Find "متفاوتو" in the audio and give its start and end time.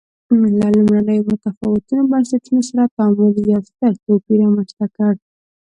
1.29-1.95